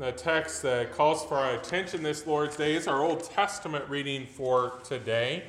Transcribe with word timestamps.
The 0.00 0.12
text 0.12 0.62
that 0.62 0.94
calls 0.94 1.26
for 1.26 1.34
our 1.34 1.56
attention 1.56 2.02
this 2.02 2.26
Lord's 2.26 2.56
Day 2.56 2.74
is 2.74 2.88
our 2.88 3.02
Old 3.02 3.22
Testament 3.22 3.84
reading 3.86 4.24
for 4.26 4.80
today 4.82 5.44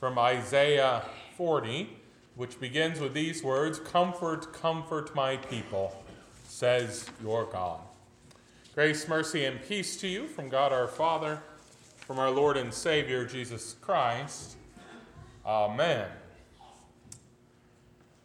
from 0.00 0.18
Isaiah 0.18 1.04
40, 1.36 1.88
which 2.34 2.58
begins 2.58 2.98
with 2.98 3.14
these 3.14 3.44
words 3.44 3.78
Comfort, 3.78 4.52
comfort 4.52 5.14
my 5.14 5.36
people, 5.36 6.04
says 6.48 7.06
your 7.22 7.44
God. 7.44 7.78
Grace, 8.74 9.06
mercy, 9.06 9.44
and 9.44 9.62
peace 9.62 9.96
to 9.98 10.08
you 10.08 10.26
from 10.26 10.48
God 10.48 10.72
our 10.72 10.88
Father, 10.88 11.40
from 11.98 12.18
our 12.18 12.32
Lord 12.32 12.56
and 12.56 12.74
Savior 12.74 13.24
Jesus 13.24 13.76
Christ. 13.80 14.56
Amen. 15.46 16.08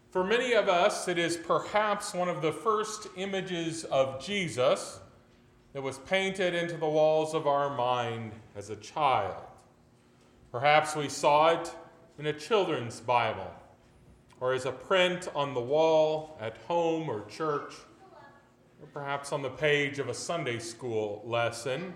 For 0.09 0.23
many 0.23 0.54
of 0.54 0.70
us, 0.70 1.07
it 1.07 1.20
is 1.20 1.38
perhaps 1.38 2.16
one 2.16 2.30
of 2.30 2.41
the 2.41 2.52
first 2.52 3.09
images 3.16 3.84
of 3.84 4.20
Jesus 4.20 5.02
that 5.78 5.84
was 5.84 6.00
painted 6.00 6.55
into 6.55 6.75
the 6.75 6.89
walls 6.89 7.36
of 7.36 7.46
our 7.46 7.70
mind 7.78 8.32
as 8.56 8.71
a 8.71 8.75
child. 8.78 9.36
Perhaps 10.51 10.96
we 10.96 11.07
saw 11.07 11.50
it 11.50 11.71
in 12.18 12.25
a 12.25 12.34
children's 12.34 13.00
Bible 13.00 13.54
or 14.39 14.54
as 14.54 14.65
a 14.65 14.71
print 14.71 15.28
on 15.36 15.54
the 15.54 15.61
wall 15.61 16.36
at 16.42 16.57
home 16.68 17.07
or 17.07 17.24
church, 17.25 17.75
or 18.82 18.87
perhaps 18.92 19.32
on 19.32 19.43
the 19.43 19.51
page 19.51 20.00
of 20.00 20.10
a 20.10 20.15
Sunday 20.15 20.57
school 20.57 21.21
lesson. 21.24 21.93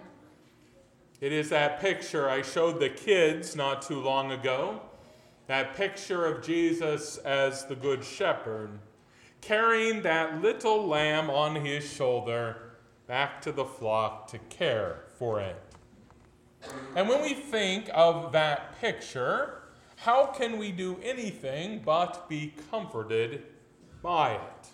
It 1.19 1.31
is 1.31 1.49
that 1.49 1.79
picture 1.79 2.29
I 2.29 2.43
showed 2.43 2.79
the 2.79 2.89
kids 2.89 3.55
not 3.55 3.81
too 3.81 3.99
long 3.99 4.31
ago 4.31 4.79
that 5.47 5.75
picture 5.75 6.27
of 6.27 6.43
Jesus 6.43 7.17
as 7.17 7.65
the 7.65 7.75
Good 7.75 8.03
Shepherd, 8.03 8.77
carrying 9.41 10.03
that 10.03 10.39
little 10.39 10.85
lamb 10.85 11.31
on 11.31 11.55
his 11.55 11.91
shoulder 11.91 12.67
back 13.11 13.41
to 13.41 13.51
the 13.51 13.65
flock 13.65 14.25
to 14.25 14.37
care 14.47 15.01
for 15.19 15.41
it. 15.41 15.61
And 16.95 17.09
when 17.09 17.21
we 17.21 17.33
think 17.33 17.89
of 17.93 18.31
that 18.31 18.79
picture, 18.79 19.63
how 19.97 20.27
can 20.27 20.57
we 20.57 20.71
do 20.71 20.97
anything 21.03 21.81
but 21.83 22.29
be 22.29 22.53
comforted 22.71 23.43
by 24.01 24.35
it? 24.35 24.67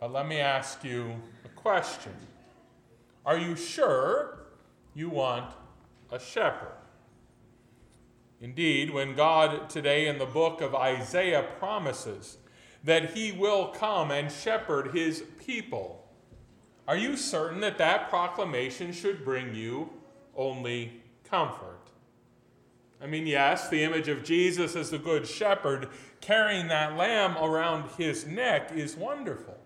But 0.00 0.12
let 0.12 0.26
me 0.26 0.40
ask 0.40 0.82
you 0.82 1.14
a 1.44 1.48
question 1.50 2.12
Are 3.24 3.38
you 3.38 3.54
sure 3.54 4.48
you 4.92 5.08
want 5.08 5.54
a 6.10 6.18
shepherd? 6.18 6.74
Indeed, 8.40 8.90
when 8.90 9.14
God 9.14 9.70
today 9.70 10.08
in 10.08 10.18
the 10.18 10.26
book 10.26 10.60
of 10.60 10.74
Isaiah 10.74 11.44
promises 11.60 12.38
that 12.82 13.14
he 13.14 13.30
will 13.30 13.68
come 13.68 14.10
and 14.10 14.28
shepherd 14.28 14.92
his 14.92 15.22
people, 15.46 16.05
are 16.88 16.96
you 16.96 17.16
certain 17.16 17.60
that 17.60 17.78
that 17.78 18.08
proclamation 18.08 18.92
should 18.92 19.24
bring 19.24 19.54
you 19.54 19.90
only 20.36 21.02
comfort? 21.24 21.90
I 23.00 23.06
mean, 23.06 23.26
yes, 23.26 23.68
the 23.68 23.82
image 23.82 24.08
of 24.08 24.24
Jesus 24.24 24.74
as 24.74 24.90
the 24.90 24.98
good 24.98 25.26
shepherd 25.26 25.88
carrying 26.20 26.68
that 26.68 26.96
lamb 26.96 27.36
around 27.36 27.90
his 27.98 28.26
neck 28.26 28.72
is 28.74 28.96
wonderful. 28.96 29.58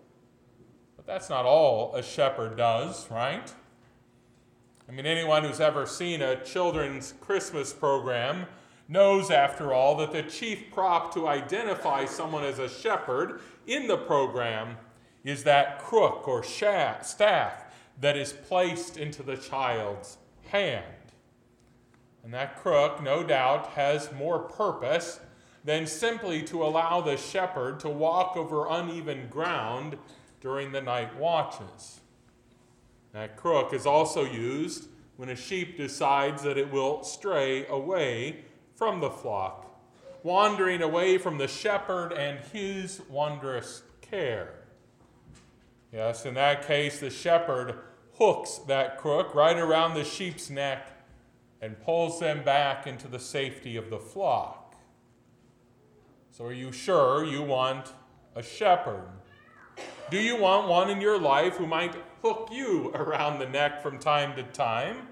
But 0.96 1.06
that's 1.06 1.30
not 1.30 1.44
all 1.44 1.94
a 1.94 2.02
shepherd 2.02 2.56
does, 2.56 3.10
right? 3.10 3.52
I 4.88 4.92
mean, 4.92 5.06
anyone 5.06 5.44
who's 5.44 5.60
ever 5.60 5.86
seen 5.86 6.20
a 6.20 6.42
children's 6.42 7.14
Christmas 7.20 7.72
program 7.72 8.46
knows, 8.88 9.30
after 9.30 9.72
all, 9.72 9.96
that 9.98 10.10
the 10.10 10.24
chief 10.24 10.72
prop 10.72 11.14
to 11.14 11.28
identify 11.28 12.04
someone 12.06 12.42
as 12.42 12.58
a 12.58 12.68
shepherd 12.68 13.40
in 13.68 13.86
the 13.86 13.96
program 13.96 14.76
is 15.24 15.44
that 15.44 15.78
crook 15.80 16.26
or 16.26 16.42
staff 16.42 17.64
that 18.00 18.16
is 18.16 18.32
placed 18.32 18.96
into 18.96 19.22
the 19.22 19.36
child's 19.36 20.16
hand. 20.48 20.84
And 22.24 22.34
that 22.34 22.60
crook, 22.60 23.02
no 23.02 23.22
doubt, 23.22 23.68
has 23.68 24.12
more 24.12 24.38
purpose 24.38 25.20
than 25.64 25.86
simply 25.86 26.42
to 26.42 26.62
allow 26.62 27.00
the 27.00 27.16
shepherd 27.16 27.80
to 27.80 27.88
walk 27.88 28.36
over 28.36 28.66
uneven 28.68 29.28
ground 29.28 29.98
during 30.40 30.72
the 30.72 30.80
night 30.80 31.16
watches. 31.16 32.00
That 33.12 33.36
crook 33.36 33.74
is 33.74 33.86
also 33.86 34.24
used 34.24 34.88
when 35.16 35.28
a 35.28 35.36
sheep 35.36 35.76
decides 35.76 36.42
that 36.42 36.56
it 36.56 36.70
will 36.70 37.02
stray 37.02 37.66
away 37.66 38.44
from 38.74 39.00
the 39.00 39.10
flock, 39.10 39.66
wandering 40.22 40.80
away 40.80 41.18
from 41.18 41.36
the 41.36 41.48
shepherd 41.48 42.12
and 42.12 42.38
his 42.52 43.02
wondrous 43.10 43.82
care. 44.00 44.54
Yes, 45.92 46.24
in 46.24 46.34
that 46.34 46.66
case, 46.66 47.00
the 47.00 47.10
shepherd 47.10 47.74
hooks 48.14 48.58
that 48.68 48.98
crook 48.98 49.34
right 49.34 49.56
around 49.56 49.94
the 49.94 50.04
sheep's 50.04 50.50
neck 50.50 50.92
and 51.60 51.80
pulls 51.80 52.20
them 52.20 52.44
back 52.44 52.86
into 52.86 53.08
the 53.08 53.18
safety 53.18 53.76
of 53.76 53.90
the 53.90 53.98
flock. 53.98 54.76
So, 56.30 56.46
are 56.46 56.52
you 56.52 56.72
sure 56.72 57.24
you 57.24 57.42
want 57.42 57.92
a 58.36 58.42
shepherd? 58.42 59.08
Do 60.10 60.18
you 60.18 60.36
want 60.36 60.68
one 60.68 60.90
in 60.90 61.00
your 61.00 61.20
life 61.20 61.56
who 61.56 61.66
might 61.66 61.94
hook 62.22 62.48
you 62.52 62.90
around 62.94 63.38
the 63.38 63.48
neck 63.48 63.82
from 63.82 63.98
time 63.98 64.34
to 64.36 64.42
time 64.44 65.08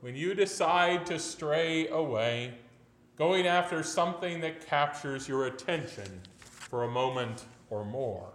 when 0.00 0.14
you 0.14 0.34
decide 0.34 1.06
to 1.06 1.18
stray 1.18 1.88
away 1.88 2.54
going 3.16 3.46
after 3.46 3.82
something 3.82 4.40
that 4.40 4.66
captures 4.66 5.28
your 5.28 5.46
attention 5.46 6.22
for 6.38 6.84
a 6.84 6.90
moment 6.90 7.44
or 7.68 7.84
more. 7.84 8.30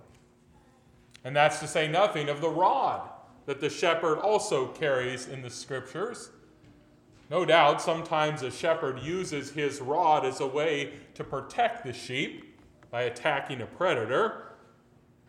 And 1.25 1.36
that's 1.36 1.59
to 1.59 1.68
say 1.68 1.88
nothing 1.88 2.30
of 2.30 2.40
the 2.40 2.50
rod 2.50 3.09
that 3.47 3.59
the 3.59 3.69
shepherd 3.69 4.19
also 4.19 4.68
carries 4.68 5.28
in 5.28 5.41
the 5.41 5.50
scriptures. 5.50 6.30
No 7.31 7.44
doubt, 7.44 7.81
sometimes 7.81 8.44
a 8.44 8.52
shepherd 8.52 9.00
uses 9.00 9.50
his 9.50 9.81
rod 9.81 10.24
as 10.24 10.40
a 10.40 10.46
way 10.46 10.94
to 11.16 11.24
protect 11.24 11.84
the 11.84 11.94
sheep 11.94 12.62
by 12.91 13.02
attacking 13.02 13.62
a 13.62 13.66
predator. 13.66 14.52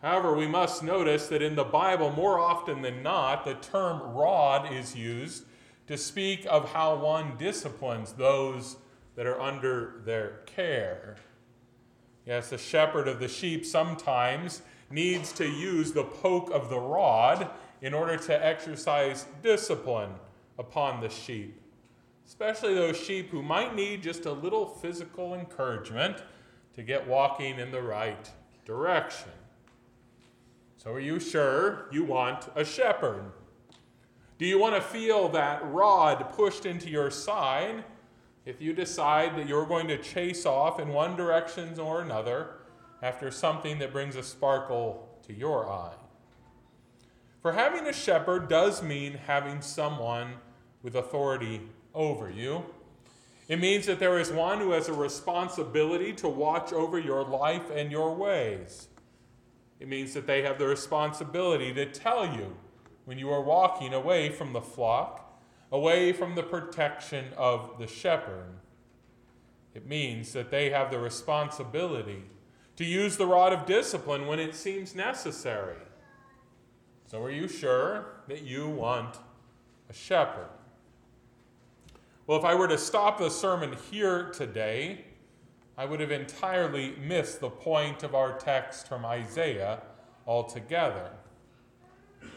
However, 0.03 0.35
we 0.35 0.47
must 0.47 0.83
notice 0.83 1.27
that 1.29 1.41
in 1.41 1.55
the 1.55 1.63
Bible, 1.63 2.11
more 2.11 2.37
often 2.37 2.83
than 2.83 3.01
not, 3.01 3.43
the 3.43 3.55
term 3.55 3.99
rod 4.13 4.71
is 4.71 4.95
used 4.95 5.45
to 5.87 5.97
speak 5.97 6.45
of 6.47 6.73
how 6.73 6.95
one 6.95 7.37
disciplines 7.37 8.13
those 8.13 8.77
that 9.15 9.25
are 9.25 9.41
under 9.41 10.01
their 10.05 10.41
care. 10.45 11.15
Yes, 12.27 12.51
the 12.51 12.59
shepherd 12.59 13.07
of 13.07 13.19
the 13.19 13.27
sheep 13.27 13.65
sometimes 13.65 14.61
needs 14.89 15.31
to 15.33 15.47
use 15.47 15.91
the 15.91 16.03
poke 16.03 16.49
of 16.51 16.69
the 16.69 16.79
rod 16.79 17.49
in 17.81 17.93
order 17.93 18.17
to 18.17 18.45
exercise 18.45 19.25
discipline 19.43 20.11
upon 20.57 21.01
the 21.01 21.09
sheep, 21.09 21.61
especially 22.25 22.73
those 22.73 22.97
sheep 22.97 23.29
who 23.29 23.41
might 23.41 23.75
need 23.75 24.01
just 24.01 24.25
a 24.25 24.31
little 24.31 24.65
physical 24.65 25.33
encouragement 25.33 26.23
to 26.73 26.83
get 26.83 27.07
walking 27.07 27.59
in 27.59 27.71
the 27.71 27.81
right 27.81 28.31
direction. 28.65 29.31
So, 30.77 30.91
are 30.93 30.99
you 30.99 31.19
sure 31.19 31.87
you 31.91 32.03
want 32.03 32.49
a 32.55 32.63
shepherd? 32.63 33.31
Do 34.37 34.45
you 34.45 34.59
want 34.59 34.75
to 34.75 34.81
feel 34.81 35.29
that 35.29 35.61
rod 35.65 36.29
pushed 36.35 36.65
into 36.65 36.89
your 36.89 37.09
side? 37.09 37.83
if 38.47 38.61
you 38.61 38.71
decide 38.71 39.35
that 39.35 39.45
you're 39.45 39.65
going 39.65 39.89
to 39.89 39.97
chase 39.97 40.45
off 40.45 40.79
in 40.79 40.87
one 40.87 41.17
direction 41.17 41.77
or 41.77 42.01
another 42.01 42.51
after 43.01 43.31
something 43.31 43.79
that 43.79 43.91
brings 43.91 44.15
a 44.15 44.23
sparkle 44.23 45.07
to 45.25 45.33
your 45.33 45.69
eye. 45.69 45.95
For 47.41 47.53
having 47.53 47.85
a 47.87 47.93
shepherd 47.93 48.49
does 48.49 48.81
mean 48.81 49.13
having 49.13 49.61
someone 49.61 50.35
with 50.81 50.95
authority 50.95 51.61
over 51.93 52.29
you. 52.29 52.65
It 53.47 53.59
means 53.59 53.85
that 53.85 53.99
there 53.99 54.19
is 54.19 54.31
one 54.31 54.59
who 54.59 54.71
has 54.71 54.89
a 54.89 54.93
responsibility 54.93 56.13
to 56.13 56.27
watch 56.27 56.73
over 56.73 56.99
your 56.99 57.23
life 57.23 57.69
and 57.73 57.91
your 57.91 58.13
ways. 58.13 58.87
It 59.79 59.87
means 59.87 60.13
that 60.13 60.27
they 60.27 60.41
have 60.41 60.57
the 60.57 60.67
responsibility 60.67 61.73
to 61.73 61.85
tell 61.85 62.25
you 62.25 62.57
when 63.05 63.17
you 63.17 63.29
are 63.29 63.41
walking 63.41 63.93
away 63.93 64.29
from 64.29 64.53
the 64.53 64.61
flock 64.61 65.27
away 65.71 66.13
from 66.13 66.35
the 66.35 66.43
protection 66.43 67.25
of 67.35 67.77
the 67.77 67.87
shepherd. 67.87 68.59
It 69.73 69.85
means 69.85 70.33
that 70.33 70.49
they 70.49 70.69
have 70.69 70.91
the 70.91 70.99
responsibility 70.99 72.23
to 72.77 72.85
use 72.85 73.17
the 73.17 73.25
rod 73.25 73.51
of 73.51 73.65
discipline 73.65 74.27
when 74.27 74.39
it 74.39 74.55
seems 74.55 74.95
necessary. 74.95 75.77
So, 77.05 77.21
are 77.23 77.31
you 77.31 77.47
sure 77.47 78.05
that 78.27 78.43
you 78.43 78.69
want 78.69 79.17
a 79.89 79.93
shepherd? 79.93 80.49
Well, 82.27 82.37
if 82.37 82.45
I 82.45 82.55
were 82.55 82.67
to 82.67 82.77
stop 82.77 83.17
the 83.17 83.29
sermon 83.29 83.75
here 83.89 84.29
today, 84.31 85.05
I 85.77 85.85
would 85.85 85.99
have 85.99 86.11
entirely 86.11 86.95
missed 86.99 87.39
the 87.39 87.49
point 87.49 88.03
of 88.03 88.13
our 88.13 88.37
text 88.37 88.87
from 88.87 89.05
Isaiah 89.05 89.81
altogether. 90.25 91.11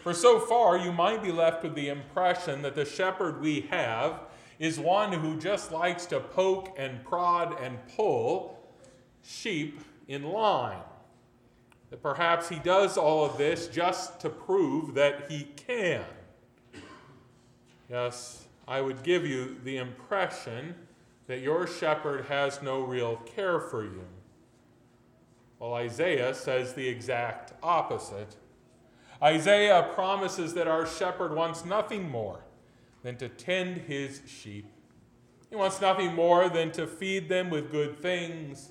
For 0.03 0.15
so 0.15 0.39
far, 0.39 0.79
you 0.79 0.93
might 0.93 1.23
be 1.23 1.33
left 1.33 1.65
with 1.65 1.75
the 1.75 1.89
impression 1.89 2.63
that 2.63 2.75
the 2.75 2.85
shepherd 2.85 3.41
we 3.41 3.63
have 3.63 4.21
is 4.59 4.79
one 4.79 5.13
who 5.13 5.39
just 5.39 5.73
likes 5.73 6.07
to 6.07 6.21
poke 6.21 6.75
and 6.79 7.03
prod 7.05 7.61
and 7.61 7.79
pull 7.97 8.59
sheep 9.23 9.81
in 10.11 10.25
line. 10.25 10.83
That 11.91 12.03
perhaps 12.03 12.49
he 12.49 12.59
does 12.59 12.99
all 12.99 13.25
of 13.25 13.39
this 13.39 13.69
just 13.69 14.21
to 14.21 14.29
prove 14.29 14.95
that 14.95 15.31
he 15.31 15.45
can. 15.57 16.05
Yes, 17.89 18.47
I 18.69 18.81
would 18.81 19.03
give 19.03 19.25
you 19.25 19.57
the 19.65 19.79
impression 19.79 20.75
that 21.27 21.41
your 21.41 21.67
shepherd 21.67 22.27
has 22.27 22.61
no 22.61 22.81
real 22.81 23.17
care 23.17 23.61
for 23.61 23.85
you. 23.85 24.05
Well, 25.61 25.75
Isaiah 25.75 26.35
says 26.35 26.75
the 26.75 26.89
exact 26.89 27.53
opposite. 27.63 28.35
Isaiah 29.23 29.91
promises 29.95 30.55
that 30.55 30.67
our 30.67 30.87
shepherd 30.87 31.35
wants 31.35 31.65
nothing 31.65 32.09
more 32.09 32.41
than 33.03 33.17
to 33.19 33.29
tend 33.29 33.83
his 33.83 34.23
sheep. 34.27 34.67
He 35.51 35.57
wants 35.57 35.81
nothing 35.81 36.15
more 36.15 36.49
than 36.49 36.73
to 36.73 36.87
feed 36.87 37.29
them 37.29 37.51
with 37.51 37.71
good 37.71 38.01
things. 38.01 38.71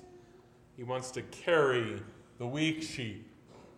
He 0.80 0.84
wants 0.84 1.10
to 1.10 1.20
carry 1.20 2.00
the 2.38 2.46
weak 2.46 2.82
sheep 2.82 3.30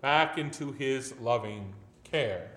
back 0.02 0.38
into 0.38 0.70
his 0.70 1.12
loving 1.20 1.74
care. 2.04 2.52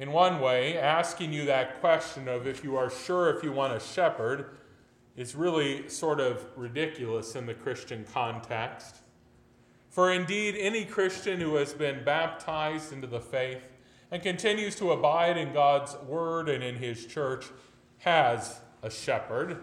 In 0.00 0.10
one 0.10 0.40
way, 0.40 0.76
asking 0.76 1.32
you 1.32 1.44
that 1.44 1.78
question 1.78 2.26
of 2.26 2.48
if 2.48 2.64
you 2.64 2.74
are 2.74 2.90
sure 2.90 3.30
if 3.30 3.44
you 3.44 3.52
want 3.52 3.74
a 3.74 3.78
shepherd 3.78 4.56
is 5.16 5.36
really 5.36 5.88
sort 5.88 6.18
of 6.18 6.44
ridiculous 6.56 7.36
in 7.36 7.46
the 7.46 7.54
Christian 7.54 8.04
context. 8.12 8.96
For 9.88 10.12
indeed, 10.12 10.56
any 10.58 10.84
Christian 10.84 11.40
who 11.40 11.54
has 11.54 11.72
been 11.72 12.02
baptized 12.02 12.92
into 12.92 13.06
the 13.06 13.20
faith 13.20 13.62
and 14.10 14.20
continues 14.20 14.74
to 14.80 14.90
abide 14.90 15.36
in 15.36 15.52
God's 15.52 15.94
word 16.08 16.48
and 16.48 16.64
in 16.64 16.74
his 16.74 17.06
church 17.06 17.44
has 17.98 18.58
a 18.82 18.90
shepherd. 18.90 19.60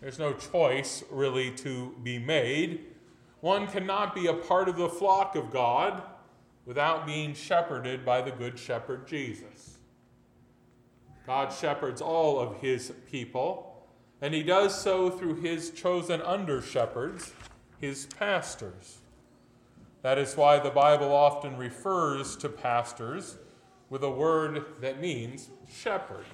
There's 0.00 0.18
no 0.18 0.32
choice 0.32 1.02
really 1.10 1.50
to 1.56 1.94
be 2.02 2.18
made. 2.18 2.84
One 3.40 3.66
cannot 3.66 4.14
be 4.14 4.26
a 4.26 4.34
part 4.34 4.68
of 4.68 4.76
the 4.76 4.88
flock 4.88 5.34
of 5.34 5.50
God 5.50 6.02
without 6.64 7.06
being 7.06 7.34
shepherded 7.34 8.04
by 8.04 8.22
the 8.22 8.30
Good 8.30 8.58
Shepherd 8.58 9.08
Jesus. 9.08 9.78
God 11.26 11.52
shepherds 11.52 12.00
all 12.00 12.38
of 12.38 12.60
his 12.60 12.92
people, 13.10 13.86
and 14.20 14.32
he 14.32 14.42
does 14.42 14.80
so 14.80 15.10
through 15.10 15.36
his 15.36 15.70
chosen 15.70 16.22
under 16.22 16.62
shepherds, 16.62 17.32
his 17.80 18.06
pastors. 18.06 18.98
That 20.02 20.16
is 20.18 20.36
why 20.36 20.58
the 20.58 20.70
Bible 20.70 21.12
often 21.12 21.56
refers 21.56 22.36
to 22.36 22.48
pastors 22.48 23.36
with 23.90 24.02
a 24.02 24.10
word 24.10 24.64
that 24.80 25.00
means 25.00 25.50
shepherd. 25.68 26.24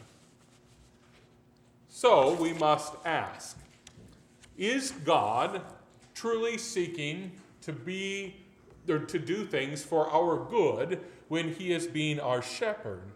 So 1.96 2.34
we 2.34 2.52
must 2.54 2.94
ask 3.04 3.56
Is 4.58 4.90
God 4.90 5.62
truly 6.12 6.58
seeking 6.58 7.30
to 7.60 7.72
be 7.72 8.34
or 8.88 8.98
to 8.98 9.18
do 9.20 9.46
things 9.46 9.84
for 9.84 10.10
our 10.10 10.44
good 10.44 10.98
when 11.28 11.54
he 11.54 11.72
is 11.72 11.86
being 11.86 12.18
our 12.18 12.42
shepherd? 12.42 13.12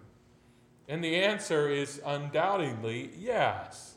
And 0.87 1.03
the 1.03 1.17
answer 1.17 1.69
is 1.69 2.01
undoubtedly 2.07 3.11
yes. 3.19 3.97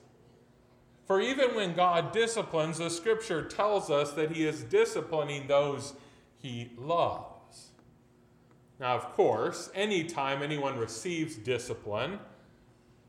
For 1.06 1.22
even 1.22 1.54
when 1.54 1.76
God 1.76 2.12
disciplines, 2.12 2.80
the 2.80 2.90
scripture 2.90 3.44
tells 3.44 3.92
us 3.92 4.14
that 4.14 4.32
he 4.32 4.48
is 4.48 4.64
disciplining 4.64 5.46
those 5.46 5.94
he 6.38 6.72
loves. 6.76 7.68
Now, 8.80 8.96
of 8.96 9.14
course, 9.14 9.70
anytime 9.76 10.42
anyone 10.42 10.80
receives 10.80 11.36
discipline, 11.36 12.18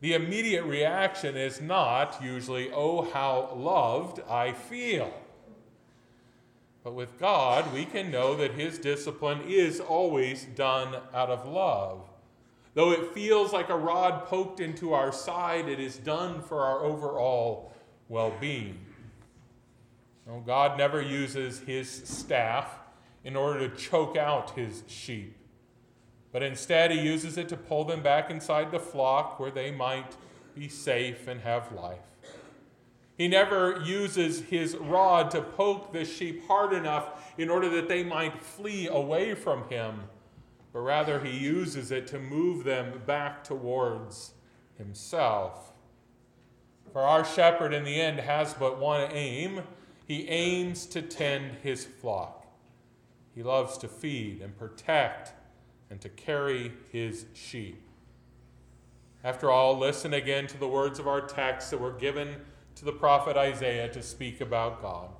the 0.03 0.15
immediate 0.15 0.65
reaction 0.65 1.37
is 1.37 1.61
not 1.61 2.21
usually, 2.21 2.73
oh, 2.73 3.09
how 3.13 3.55
loved 3.55 4.21
I 4.29 4.53
feel. 4.53 5.15
But 6.83 6.95
with 6.95 7.21
God, 7.21 7.73
we 7.73 7.85
can 7.85 8.11
know 8.11 8.35
that 8.35 8.51
His 8.51 8.79
discipline 8.79 9.43
is 9.47 9.79
always 9.79 10.45
done 10.57 10.97
out 11.15 11.31
of 11.31 11.47
love. 11.47 12.09
Though 12.75 12.91
it 12.91 13.15
feels 13.15 13.53
like 13.53 13.69
a 13.69 13.77
rod 13.77 14.25
poked 14.27 14.59
into 14.59 14.93
our 14.93 15.13
side, 15.13 15.69
it 15.69 15.79
is 15.79 15.99
done 15.99 16.43
for 16.43 16.65
our 16.65 16.83
overall 16.83 17.73
well 18.09 18.35
being. 18.41 18.81
No, 20.27 20.35
oh, 20.35 20.41
God 20.41 20.77
never 20.77 21.01
uses 21.01 21.61
His 21.61 21.89
staff 21.89 22.75
in 23.23 23.37
order 23.37 23.69
to 23.69 23.77
choke 23.77 24.17
out 24.17 24.51
His 24.51 24.83
sheep, 24.89 25.37
but 26.33 26.43
instead 26.43 26.91
He 26.91 27.01
uses 27.01 27.37
it 27.39 27.49
to 27.51 27.57
pull 27.57 27.85
them 27.85 28.03
back 28.03 28.31
inside 28.31 28.71
the 28.71 28.81
flock 28.81 29.39
where 29.39 29.51
they 29.51 29.71
might 29.71 30.17
be 30.55 30.69
safe 30.69 31.29
and 31.29 31.43
have 31.43 31.73
life. 31.73 31.99
He 33.17 33.29
never 33.29 33.81
uses 33.85 34.41
his 34.41 34.75
rod 34.77 35.31
to 35.33 35.43
poke 35.43 35.93
the 35.93 36.05
sheep 36.05 36.47
hard 36.49 36.73
enough 36.73 37.33
in 37.39 37.51
order 37.51 37.69
that 37.71 37.89
they 37.89 38.03
might 38.03 38.43
flee 38.43 38.89
away 38.89 39.35
from 39.35 39.69
him, 39.69 40.05
but 40.73 40.81
rather 40.81 41.21
he 41.21 41.31
uses 41.31 41.91
it 41.91 42.07
to 42.09 42.19
move 42.19 42.65
them 42.65 43.03
back 43.07 43.45
towards 43.45 44.33
himself. 44.77 45.73
For 46.93 47.03
our 47.03 47.25
shepherd, 47.25 47.73
in 47.73 47.85
the 47.85 48.01
end, 48.01 48.21
has 48.21 48.55
but 48.55 48.79
one 48.79 49.13
aim 49.13 49.63
he 50.07 50.29
aims 50.29 50.87
to 50.87 51.01
tend 51.01 51.57
his 51.63 51.85
flock. 51.85 52.47
He 53.35 53.43
loves 53.43 53.79
to 53.79 53.89
feed 53.89 54.43
and 54.43 54.59
protect 54.59 55.33
and 55.93 56.01
to 56.01 56.09
carry 56.09 56.73
his 56.91 57.27
sheep. 57.35 57.87
After 59.23 59.51
all, 59.51 59.79
listen 59.79 60.15
again 60.15 60.47
to 60.47 60.59
the 60.59 60.67
words 60.67 60.99
of 60.99 61.07
our 61.07 61.21
text 61.21 61.71
that 61.71 61.79
were 61.79 61.93
given 61.93 62.35
to 62.77 62.87
the 62.87 62.93
prophet 62.93 63.37
Isaiah 63.37 63.89
to 63.93 64.03
speak 64.03 64.41
about 64.41 64.81
God. 64.81 65.11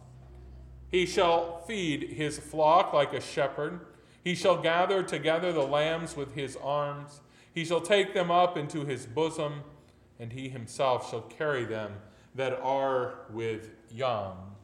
He 0.91 1.05
shall 1.05 1.61
feed 1.67 2.15
his 2.15 2.39
flock 2.39 2.95
like 2.95 3.13
a 3.13 3.21
shepherd. 3.21 3.81
He 4.25 4.35
shall 4.35 4.63
gather 4.63 5.03
together 5.03 5.53
the 5.53 5.61
lambs 5.61 6.17
with 6.17 6.35
his 6.35 6.57
arms. 6.57 7.21
He 7.55 7.67
shall 7.67 7.83
take 7.83 8.15
them 8.15 8.31
up 8.31 8.57
into 8.57 8.87
his 8.87 9.05
bosom, 9.05 9.65
and 10.19 10.33
he 10.33 10.49
himself 10.49 11.11
shall 11.11 11.21
carry 11.21 11.67
them 11.67 11.93
that 12.35 12.59
are 12.63 13.27
with 13.31 13.69
young. 13.91 14.55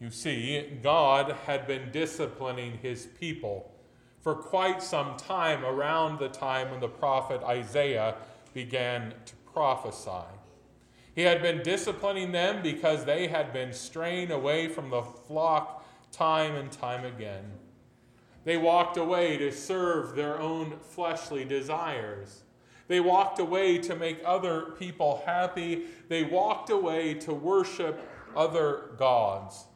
You 0.00 0.10
see, 0.10 0.78
God 0.82 1.36
had 1.44 1.66
been 1.66 1.90
disciplining 1.92 2.78
his 2.78 3.04
people 3.20 3.75
for 4.26 4.34
quite 4.34 4.82
some 4.82 5.16
time 5.16 5.64
around 5.64 6.18
the 6.18 6.28
time 6.28 6.68
when 6.72 6.80
the 6.80 6.88
prophet 6.88 7.40
Isaiah 7.44 8.16
began 8.54 9.14
to 9.24 9.36
prophesy. 9.52 10.26
He 11.14 11.22
had 11.22 11.40
been 11.40 11.62
disciplining 11.62 12.32
them 12.32 12.60
because 12.60 13.04
they 13.04 13.28
had 13.28 13.52
been 13.52 13.72
straying 13.72 14.32
away 14.32 14.66
from 14.66 14.90
the 14.90 15.02
flock 15.02 15.86
time 16.10 16.56
and 16.56 16.72
time 16.72 17.04
again. 17.04 17.52
They 18.42 18.56
walked 18.56 18.96
away 18.96 19.36
to 19.36 19.52
serve 19.52 20.16
their 20.16 20.40
own 20.40 20.80
fleshly 20.80 21.44
desires. 21.44 22.42
They 22.88 22.98
walked 22.98 23.38
away 23.38 23.78
to 23.78 23.94
make 23.94 24.18
other 24.24 24.72
people 24.76 25.22
happy. 25.24 25.84
They 26.08 26.24
walked 26.24 26.70
away 26.70 27.14
to 27.14 27.32
worship 27.32 28.00
other 28.34 28.90
gods, 28.98 29.66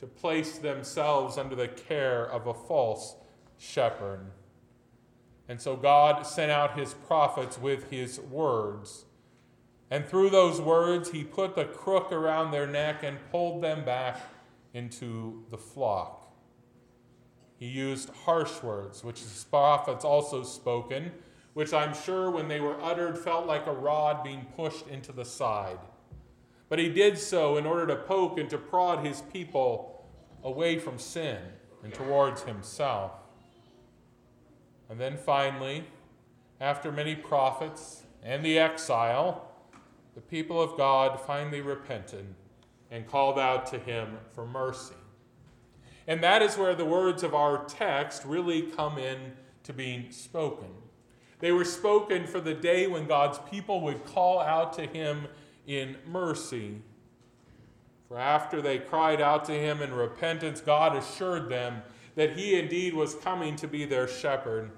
to 0.00 0.08
place 0.08 0.58
themselves 0.58 1.38
under 1.38 1.54
the 1.54 1.68
care 1.68 2.26
of 2.26 2.48
a 2.48 2.54
false 2.54 3.14
shepherd. 3.60 4.32
And 5.48 5.60
so 5.60 5.76
God 5.76 6.26
sent 6.26 6.50
out 6.50 6.76
his 6.76 6.94
prophets 6.94 7.58
with 7.58 7.90
his 7.90 8.18
words 8.18 9.04
and 9.90 10.06
through 10.06 10.30
those 10.30 10.60
words, 10.60 11.10
he 11.10 11.24
put 11.24 11.56
the 11.56 11.64
crook 11.64 12.12
around 12.12 12.52
their 12.52 12.66
neck 12.66 13.02
and 13.02 13.18
pulled 13.30 13.62
them 13.62 13.84
back 13.84 14.20
into 14.72 15.44
the 15.50 15.58
flock. 15.58 16.32
He 17.58 17.66
used 17.66 18.08
harsh 18.24 18.62
words, 18.62 19.02
which 19.02 19.22
the 19.22 19.44
prophets 19.50 20.04
also 20.04 20.44
spoken, 20.44 21.10
which 21.54 21.74
I'm 21.74 21.92
sure 21.92 22.30
when 22.30 22.46
they 22.46 22.60
were 22.60 22.80
uttered 22.80 23.18
felt 23.18 23.46
like 23.46 23.66
a 23.66 23.72
rod 23.72 24.22
being 24.22 24.46
pushed 24.56 24.86
into 24.86 25.10
the 25.10 25.24
side. 25.24 25.80
But 26.68 26.78
he 26.78 26.88
did 26.88 27.18
so 27.18 27.56
in 27.56 27.66
order 27.66 27.88
to 27.88 27.96
poke 27.96 28.38
and 28.38 28.48
to 28.50 28.58
prod 28.58 29.04
his 29.04 29.22
people 29.32 30.08
away 30.44 30.78
from 30.78 30.98
sin 30.98 31.38
and 31.82 31.92
towards 31.92 32.42
himself. 32.42 33.10
And 34.90 35.00
then 35.00 35.16
finally, 35.16 35.84
after 36.60 36.90
many 36.90 37.14
prophets 37.14 38.02
and 38.24 38.44
the 38.44 38.58
exile, 38.58 39.48
the 40.16 40.20
people 40.20 40.60
of 40.60 40.76
God 40.76 41.20
finally 41.20 41.60
repented 41.60 42.26
and 42.90 43.06
called 43.06 43.38
out 43.38 43.66
to 43.68 43.78
him 43.78 44.18
for 44.32 44.44
mercy. 44.44 44.94
And 46.08 46.20
that 46.24 46.42
is 46.42 46.58
where 46.58 46.74
the 46.74 46.84
words 46.84 47.22
of 47.22 47.34
our 47.36 47.64
text 47.66 48.24
really 48.24 48.62
come 48.62 48.98
in 48.98 49.32
to 49.62 49.72
being 49.72 50.10
spoken. 50.10 50.68
They 51.38 51.52
were 51.52 51.64
spoken 51.64 52.26
for 52.26 52.40
the 52.40 52.54
day 52.54 52.88
when 52.88 53.06
God's 53.06 53.38
people 53.50 53.80
would 53.82 54.04
call 54.04 54.40
out 54.40 54.72
to 54.74 54.86
him 54.86 55.28
in 55.68 55.96
mercy. 56.04 56.82
For 58.08 58.18
after 58.18 58.60
they 58.60 58.78
cried 58.78 59.20
out 59.20 59.44
to 59.44 59.52
him 59.52 59.80
in 59.80 59.94
repentance, 59.94 60.60
God 60.60 60.96
assured 60.96 61.48
them 61.48 61.82
that 62.20 62.36
he 62.36 62.58
indeed 62.58 62.94
was 62.94 63.14
coming 63.16 63.56
to 63.56 63.66
be 63.66 63.84
their 63.84 64.06
shepherd 64.06 64.70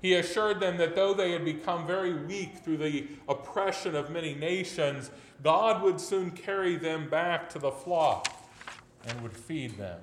he 0.00 0.14
assured 0.14 0.60
them 0.60 0.76
that 0.76 0.94
though 0.94 1.12
they 1.12 1.32
had 1.32 1.44
become 1.44 1.86
very 1.86 2.14
weak 2.14 2.58
through 2.58 2.76
the 2.76 3.08
oppression 3.28 3.96
of 3.96 4.10
many 4.10 4.34
nations, 4.34 5.10
God 5.42 5.82
would 5.82 6.00
soon 6.00 6.30
carry 6.30 6.76
them 6.76 7.08
back 7.08 7.48
to 7.50 7.58
the 7.58 7.72
flock 7.72 8.28
and 9.06 9.20
would 9.22 9.36
feed 9.36 9.76
them. 9.76 10.00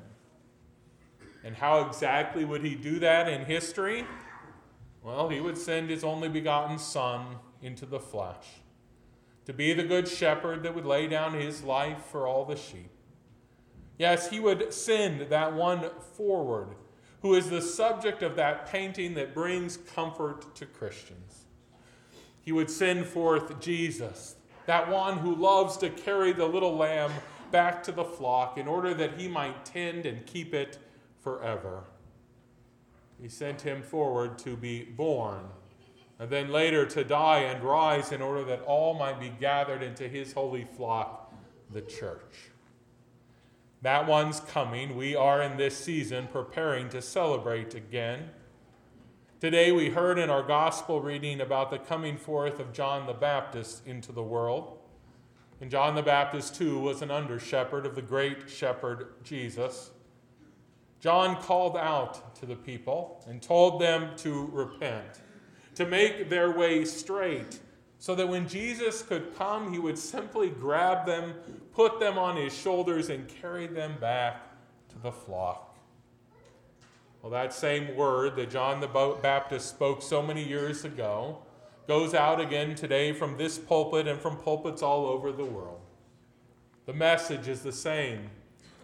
And 1.44 1.56
how 1.56 1.86
exactly 1.86 2.44
would 2.44 2.64
he 2.64 2.76
do 2.76 3.00
that 3.00 3.30
in 3.30 3.46
history? 3.46 4.06
Well, 5.02 5.30
he 5.30 5.40
would 5.40 5.58
send 5.58 5.90
his 5.90 6.04
only 6.04 6.28
begotten 6.28 6.78
Son 6.78 7.38
into 7.62 7.86
the 7.86 8.00
flesh 8.00 8.46
to 9.46 9.54
be 9.54 9.74
the 9.74 9.84
good 9.84 10.08
shepherd 10.08 10.64
that 10.64 10.74
would 10.74 10.86
lay 10.86 11.08
down 11.08 11.36
his 11.36 11.64
life 11.64 12.04
for 12.12 12.28
all 12.28 12.44
the 12.44 12.56
sheep. 12.56 12.90
Yes, 13.98 14.30
he 14.30 14.40
would 14.40 14.74
send 14.74 15.30
that 15.30 15.54
one 15.54 15.90
forward 16.18 16.76
who 17.22 17.34
is 17.34 17.50
the 17.50 17.62
subject 17.62 18.22
of 18.22 18.36
that 18.36 18.68
painting 18.68 19.16
that 19.16 19.34
brings 19.34 19.78
comfort 19.78 20.54
to 20.56 20.66
Christians. 20.66 21.46
He 22.42 22.52
would 22.52 22.70
send 22.70 23.08
forth 23.08 23.60
Jesus, 23.60 24.36
that 24.68 24.90
one 24.90 25.18
who 25.18 25.34
loves 25.34 25.78
to 25.78 25.90
carry 25.90 26.34
the 26.34 26.46
little 26.46 26.76
lamb 26.76 27.12
back 27.52 27.82
to 27.84 27.92
the 27.92 28.04
flock 28.04 28.58
in 28.60 28.68
order 28.68 28.94
that 28.94 29.20
he 29.20 29.28
might 29.28 29.66
tend 29.66 30.06
and 30.06 30.26
keep 30.28 30.54
it 30.54 30.78
forever. 31.22 31.86
He 33.20 33.30
sent 33.30 33.62
him 33.62 33.82
forward 33.82 34.38
to 34.40 34.56
be 34.56 34.84
born, 34.84 35.46
and 36.20 36.30
then 36.30 36.52
later 36.52 36.86
to 36.86 37.04
die 37.04 37.40
and 37.40 37.64
rise 37.64 38.12
in 38.12 38.22
order 38.22 38.44
that 38.44 38.62
all 38.62 38.94
might 38.94 39.20
be 39.20 39.30
gathered 39.30 39.82
into 39.82 40.08
his 40.08 40.34
holy 40.34 40.66
flock, 40.78 41.34
the 41.72 41.82
church. 41.82 42.52
That 43.86 44.08
one's 44.08 44.40
coming. 44.40 44.96
We 44.96 45.16
are 45.16 45.44
in 45.44 45.58
this 45.58 45.78
season 45.78 46.28
preparing 46.32 46.90
to 46.90 47.04
celebrate 47.04 47.76
again. 47.76 48.32
Today 49.40 49.72
we 49.72 49.92
heard 49.92 50.18
in 50.18 50.28
our 50.32 50.42
gospel 50.42 51.02
reading 51.02 51.40
about 51.40 51.70
the 51.70 51.78
coming 51.78 52.18
forth 52.18 52.60
of 52.60 52.74
John 52.74 53.06
the 53.06 53.14
Baptist 53.14 53.86
into 53.86 54.12
the 54.12 54.24
world. 54.24 54.80
And 55.62 55.70
John 55.70 55.94
the 55.94 56.02
Baptist, 56.02 56.56
too, 56.56 56.80
was 56.80 57.04
an 57.04 57.12
under 57.12 57.38
shepherd 57.38 57.86
of 57.86 57.94
the 57.94 58.02
great 58.02 58.50
shepherd 58.50 59.10
Jesus. 59.24 59.92
John 61.00 61.40
called 61.40 61.78
out 61.78 62.36
to 62.38 62.48
the 62.48 62.56
people 62.56 63.24
and 63.28 63.40
told 63.40 63.80
them 63.80 64.18
to 64.18 64.50
repent, 64.52 65.22
to 65.76 65.86
make 65.86 66.32
their 66.32 66.50
way 66.50 66.86
straight, 66.86 67.60
so 68.00 68.16
that 68.16 68.30
when 68.30 68.48
Jesus 68.48 69.04
could 69.04 69.36
come, 69.38 69.72
he 69.72 69.78
would 69.78 70.00
simply 70.00 70.50
grab 70.50 71.06
them, 71.06 71.36
put 71.76 72.00
them 72.00 72.18
on 72.18 72.38
his 72.38 72.58
shoulders, 72.58 73.10
and 73.10 73.28
carried 73.28 73.76
them 73.76 73.98
back 74.00 74.42
to 74.90 74.98
the 75.00 75.12
flock. 75.12 75.78
Well, 77.22 77.32
that 77.32 77.54
same 77.54 77.96
word 77.96 78.36
that 78.38 78.50
John 78.50 78.80
the 78.80 79.18
Baptist 79.22 79.70
spoke 79.70 80.02
so 80.02 80.22
many 80.22 80.48
years 80.48 80.86
ago 80.86 81.40
goes 81.88 82.14
out 82.14 82.40
again 82.40 82.76
today 82.76 83.14
from 83.14 83.38
this 83.38 83.58
pulpit 83.58 84.08
and 84.08 84.20
from 84.20 84.38
pulpits 84.38 84.82
all 84.82 85.06
over 85.06 85.32
the 85.32 85.46
world. 85.46 85.82
The 86.86 86.94
message 86.94 87.48
is 87.48 87.62
the 87.62 87.72
same 87.72 88.30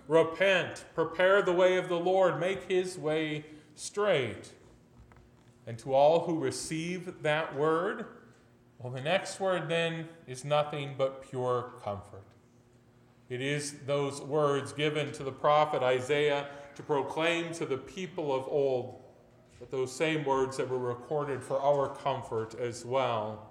Repent, 0.07 0.83
prepare 0.93 1.41
the 1.41 1.53
way 1.53 1.77
of 1.77 1.87
the 1.87 1.99
Lord, 1.99 2.39
make 2.39 2.63
his 2.63 2.97
way 2.97 3.45
straight. 3.75 4.51
And 5.65 5.77
to 5.79 5.93
all 5.93 6.25
who 6.25 6.39
receive 6.39 7.21
that 7.21 7.55
word, 7.55 8.05
well, 8.79 8.91
the 8.91 8.99
next 8.99 9.39
word 9.39 9.69
then 9.69 10.09
is 10.27 10.43
nothing 10.43 10.95
but 10.97 11.29
pure 11.29 11.71
comfort. 11.83 12.25
It 13.31 13.39
is 13.39 13.75
those 13.85 14.19
words 14.19 14.73
given 14.73 15.13
to 15.13 15.23
the 15.23 15.31
prophet 15.31 15.81
Isaiah 15.81 16.47
to 16.75 16.83
proclaim 16.83 17.53
to 17.53 17.65
the 17.65 17.77
people 17.77 18.35
of 18.35 18.45
old, 18.45 19.01
but 19.57 19.71
those 19.71 19.95
same 19.95 20.25
words 20.25 20.57
that 20.57 20.69
were 20.69 20.77
recorded 20.77 21.41
for 21.41 21.57
our 21.61 21.95
comfort 21.95 22.59
as 22.59 22.83
well. 22.83 23.49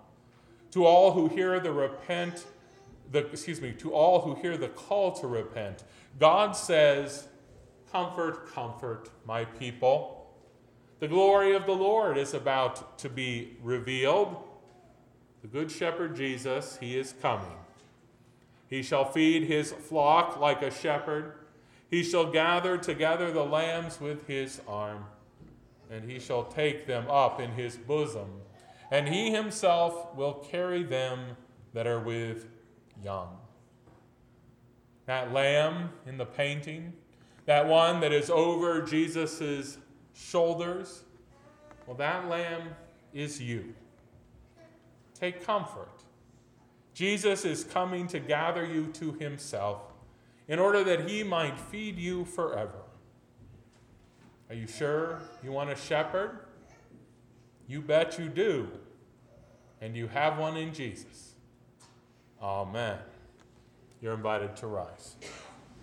To 0.72 0.84
all 0.84 1.12
who 1.12 1.28
hear 1.28 1.58
the 1.60 1.72
repent, 1.72 2.44
the, 3.10 3.20
excuse 3.28 3.62
me, 3.62 3.72
to 3.78 3.94
all 3.94 4.20
who 4.20 4.34
hear 4.34 4.58
the 4.58 4.68
call 4.68 5.12
to 5.12 5.26
repent, 5.26 5.84
God 6.18 6.52
says, 6.52 7.28
Comfort, 7.90 8.52
comfort 8.52 9.08
my 9.24 9.46
people. 9.46 10.30
The 10.98 11.08
glory 11.08 11.54
of 11.54 11.64
the 11.64 11.72
Lord 11.72 12.18
is 12.18 12.34
about 12.34 12.98
to 12.98 13.08
be 13.08 13.56
revealed. 13.62 14.36
The 15.40 15.48
Good 15.48 15.70
Shepherd 15.70 16.14
Jesus, 16.14 16.76
he 16.82 16.98
is 16.98 17.14
coming. 17.22 17.56
He 18.70 18.82
shall 18.82 19.04
feed 19.04 19.42
his 19.42 19.72
flock 19.72 20.38
like 20.38 20.62
a 20.62 20.70
shepherd. 20.70 21.34
He 21.90 22.04
shall 22.04 22.30
gather 22.30 22.78
together 22.78 23.32
the 23.32 23.42
lambs 23.44 24.00
with 24.00 24.28
his 24.28 24.60
arm, 24.68 25.06
and 25.90 26.08
he 26.08 26.20
shall 26.20 26.44
take 26.44 26.86
them 26.86 27.10
up 27.10 27.40
in 27.40 27.50
his 27.50 27.76
bosom, 27.76 28.30
and 28.92 29.08
he 29.08 29.32
himself 29.32 30.14
will 30.14 30.34
carry 30.34 30.84
them 30.84 31.36
that 31.74 31.88
are 31.88 31.98
with 31.98 32.46
young. 33.02 33.36
That 35.06 35.32
lamb 35.32 35.90
in 36.06 36.16
the 36.16 36.26
painting, 36.26 36.92
that 37.46 37.66
one 37.66 37.98
that 38.00 38.12
is 38.12 38.30
over 38.30 38.82
Jesus' 38.82 39.78
shoulders, 40.14 41.02
well, 41.86 41.96
that 41.96 42.28
lamb 42.28 42.68
is 43.12 43.42
you. 43.42 43.74
Take 45.18 45.44
comfort. 45.44 46.04
Jesus 46.94 47.44
is 47.44 47.64
coming 47.64 48.06
to 48.08 48.18
gather 48.18 48.64
you 48.64 48.86
to 48.94 49.12
himself 49.12 49.82
in 50.48 50.58
order 50.58 50.82
that 50.84 51.08
he 51.08 51.22
might 51.22 51.58
feed 51.58 51.96
you 51.96 52.24
forever. 52.24 52.82
Are 54.48 54.54
you 54.54 54.66
sure 54.66 55.20
you 55.44 55.52
want 55.52 55.70
a 55.70 55.76
shepherd? 55.76 56.40
You 57.68 57.80
bet 57.80 58.18
you 58.18 58.28
do. 58.28 58.68
And 59.80 59.96
you 59.96 60.08
have 60.08 60.38
one 60.38 60.56
in 60.56 60.74
Jesus. 60.74 61.34
Amen. 62.42 62.98
You're 64.02 64.14
invited 64.14 64.56
to 64.56 64.66
rise. 64.66 65.16